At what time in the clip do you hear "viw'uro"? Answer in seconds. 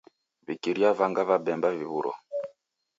1.77-2.13